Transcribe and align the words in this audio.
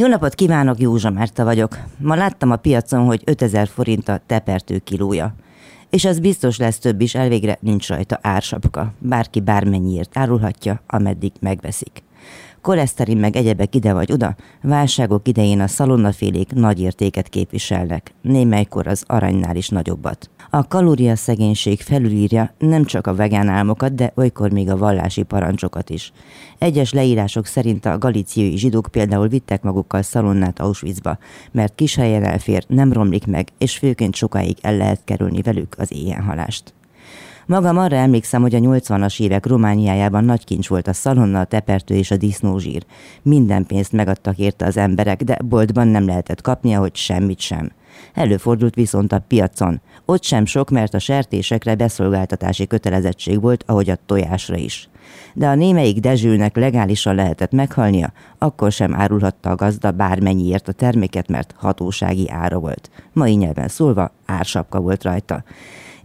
Jó 0.00 0.06
napot 0.06 0.34
kívánok, 0.34 0.80
Józsa 0.80 1.10
Márta 1.10 1.44
vagyok. 1.44 1.78
Ma 1.98 2.14
láttam 2.14 2.50
a 2.50 2.56
piacon, 2.56 3.04
hogy 3.04 3.22
5000 3.24 3.68
forint 3.68 4.08
a 4.08 4.20
tepertő 4.26 4.78
kilója. 4.78 5.34
És 5.90 6.04
az 6.04 6.20
biztos 6.20 6.58
lesz 6.58 6.78
több 6.78 7.00
is, 7.00 7.14
elvégre 7.14 7.58
nincs 7.60 7.88
rajta 7.88 8.18
ársapka. 8.22 8.92
Bárki 8.98 9.40
bármennyiért 9.40 10.18
árulhatja, 10.18 10.80
ameddig 10.86 11.32
megveszik 11.40 12.02
koleszterin 12.60 13.16
meg 13.16 13.36
egyebek 13.36 13.74
ide 13.74 13.92
vagy 13.92 14.12
oda, 14.12 14.36
válságok 14.62 15.28
idején 15.28 15.60
a 15.60 15.66
szalonnafélék 15.66 16.52
nagy 16.52 16.80
értéket 16.80 17.28
képviselnek, 17.28 18.14
némelykor 18.22 18.86
az 18.86 19.04
aranynál 19.06 19.56
is 19.56 19.68
nagyobbat. 19.68 20.30
A 20.50 20.66
kalóriaszegénység 20.66 21.80
felülírja 21.80 22.54
nem 22.58 22.84
csak 22.84 23.06
a 23.06 23.14
vegán 23.14 23.48
álmokat, 23.48 23.94
de 23.94 24.12
olykor 24.16 24.50
még 24.50 24.70
a 24.70 24.76
vallási 24.76 25.22
parancsokat 25.22 25.90
is. 25.90 26.12
Egyes 26.58 26.92
leírások 26.92 27.46
szerint 27.46 27.84
a 27.84 27.98
galíciai 27.98 28.56
zsidók 28.56 28.88
például 28.90 29.28
vittek 29.28 29.62
magukkal 29.62 30.02
szalonnát 30.02 30.60
Auschwitzba, 30.60 31.18
mert 31.52 31.74
kis 31.74 31.94
helyen 31.94 32.24
elfér, 32.24 32.64
nem 32.68 32.92
romlik 32.92 33.26
meg, 33.26 33.48
és 33.58 33.78
főként 33.78 34.14
sokáig 34.14 34.56
el 34.60 34.76
lehet 34.76 35.00
kerülni 35.04 35.42
velük 35.42 35.74
az 35.78 35.92
éjjenhalást. 35.92 36.74
Magam 37.48 37.78
arra 37.78 37.96
emlékszem, 37.96 38.42
hogy 38.42 38.54
a 38.54 38.58
80-as 38.58 39.20
évek 39.20 39.46
Romániájában 39.46 40.24
nagy 40.24 40.44
kincs 40.44 40.68
volt 40.68 40.88
a 40.88 40.92
szalonna, 40.92 41.40
a 41.40 41.44
tepertő 41.44 41.94
és 41.94 42.10
a 42.10 42.16
disznózsír. 42.16 42.84
Minden 43.22 43.66
pénzt 43.66 43.92
megadtak 43.92 44.38
érte 44.38 44.66
az 44.66 44.76
emberek, 44.76 45.22
de 45.22 45.38
boltban 45.44 45.88
nem 45.88 46.06
lehetett 46.06 46.40
kapni, 46.40 46.72
hogy 46.72 46.96
semmit 46.96 47.40
sem. 47.40 47.70
Előfordult 48.14 48.74
viszont 48.74 49.12
a 49.12 49.24
piacon. 49.28 49.80
Ott 50.04 50.22
sem 50.22 50.44
sok, 50.44 50.70
mert 50.70 50.94
a 50.94 50.98
sertésekre 50.98 51.74
beszolgáltatási 51.74 52.66
kötelezettség 52.66 53.40
volt, 53.40 53.64
ahogy 53.66 53.90
a 53.90 53.98
tojásra 54.06 54.56
is. 54.56 54.88
De 55.34 55.46
a 55.46 55.54
némelyik 55.54 56.00
Dezsőnek 56.00 56.56
legálisan 56.56 57.14
lehetett 57.14 57.52
meghalnia, 57.52 58.12
akkor 58.38 58.72
sem 58.72 58.94
árulhatta 58.94 59.50
a 59.50 59.54
gazda 59.54 59.90
bármennyiért 59.90 60.68
a 60.68 60.72
terméket, 60.72 61.28
mert 61.28 61.54
hatósági 61.56 62.30
ára 62.30 62.58
volt. 62.58 62.90
Mai 63.12 63.34
nyelven 63.34 63.68
szólva 63.68 64.12
ársapka 64.26 64.80
volt 64.80 65.02
rajta. 65.02 65.44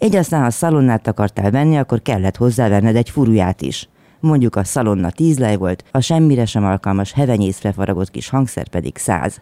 Így 0.03 0.15
aztán, 0.15 0.43
ha 0.43 0.49
szalonnát 0.49 1.07
akartál 1.07 1.51
venni, 1.51 1.77
akkor 1.77 2.01
kellett 2.01 2.37
hozzávenned 2.37 2.95
egy 2.95 3.09
furuját 3.09 3.61
is. 3.61 3.89
Mondjuk 4.19 4.55
a 4.55 4.63
szalonna 4.63 5.11
tíz 5.11 5.39
lej 5.39 5.55
volt, 5.55 5.83
a 5.91 5.99
semmire 5.99 6.45
sem 6.45 6.65
alkalmas 6.65 7.11
hevenyészre 7.13 7.71
faragott 7.71 8.11
kis 8.11 8.29
hangszer 8.29 8.67
pedig 8.67 8.97
száz. 8.97 9.41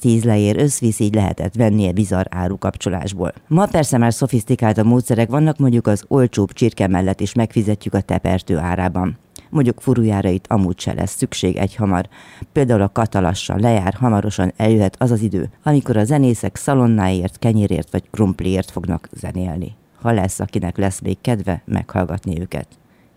tíz 0.00 0.24
lejér 0.24 0.58
összvisz 0.58 0.98
így 0.98 1.14
lehetett 1.14 1.54
vennie 1.54 1.92
bizarr 1.92 2.24
árukapcsolásból. 2.30 3.32
Ma 3.48 3.66
persze 3.66 3.98
már 3.98 4.12
szofisztikáltabb 4.12 4.86
módszerek 4.86 5.30
vannak, 5.30 5.58
mondjuk 5.58 5.86
az 5.86 6.04
olcsóbb 6.08 6.52
csirke 6.52 6.86
mellett 6.86 7.20
is 7.20 7.34
megfizetjük 7.34 7.94
a 7.94 8.00
tepertő 8.00 8.58
árában. 8.58 9.18
Mondjuk 9.50 9.80
furujára 9.80 10.28
itt 10.28 10.46
amúgy 10.48 10.80
se 10.80 10.92
lesz 10.92 11.16
szükség 11.16 11.56
egy 11.56 11.74
hamar. 11.74 12.08
Például 12.52 12.82
a 12.82 12.92
katalassan 12.92 13.60
lejár, 13.60 13.94
hamarosan 13.94 14.52
eljöhet 14.56 14.96
az 14.98 15.10
az 15.10 15.20
idő, 15.20 15.50
amikor 15.62 15.96
a 15.96 16.04
zenészek 16.04 16.56
szalonnáért, 16.56 17.38
kenyérért 17.38 17.92
vagy 17.92 18.10
krumpliért 18.10 18.70
fognak 18.70 19.08
zenélni 19.12 19.80
ha 20.02 20.12
lesz, 20.12 20.40
akinek 20.40 20.76
lesz 20.76 21.00
még 21.00 21.16
kedve 21.20 21.62
meghallgatni 21.64 22.40
őket. 22.40 22.68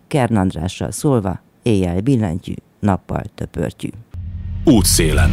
Kern 0.06 0.36
Andrással 0.36 0.90
szólva, 0.90 1.40
éjjel 1.62 2.00
billentyű, 2.00 2.54
nappal 2.80 3.22
töpörtyű. 3.34 3.88
Útszélen. 4.64 5.30